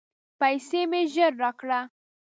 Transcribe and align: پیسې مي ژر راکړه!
پیسې 0.39 0.81
مي 0.89 1.01
ژر 1.13 1.31
راکړه! 1.43 1.79